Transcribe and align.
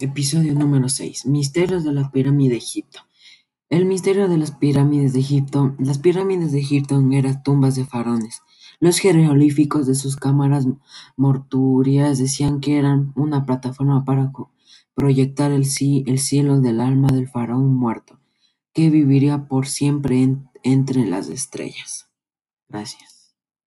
Episodio 0.00 0.54
número 0.54 0.88
6. 0.88 1.26
Misterios 1.26 1.84
de 1.84 1.92
la 1.92 2.10
pirámide 2.10 2.50
de 2.50 2.56
Egipto. 2.56 3.00
El 3.70 3.86
misterio 3.86 4.28
de 4.28 4.38
las 4.38 4.50
pirámides 4.50 5.12
de 5.12 5.20
Egipto. 5.20 5.76
Las 5.78 5.98
pirámides 5.98 6.50
de 6.50 6.58
Egipto 6.58 7.00
eran 7.12 7.42
tumbas 7.44 7.76
de 7.76 7.84
faraones. 7.84 8.42
Los 8.80 8.98
jeroglíficos 8.98 9.86
de 9.86 9.94
sus 9.94 10.16
cámaras 10.16 10.66
mortuorias 11.16 12.18
decían 12.18 12.60
que 12.60 12.76
eran 12.76 13.12
una 13.14 13.46
plataforma 13.46 14.04
para 14.04 14.32
proyectar 14.94 15.52
el, 15.52 15.64
el 16.06 16.18
cielo 16.18 16.60
del 16.60 16.80
alma 16.80 17.08
del 17.08 17.28
faraón 17.28 17.72
muerto, 17.72 18.18
que 18.72 18.90
viviría 18.90 19.46
por 19.46 19.68
siempre 19.68 20.36
entre 20.64 21.06
las 21.06 21.28
estrellas. 21.28 22.08
Gracias. 22.68 23.23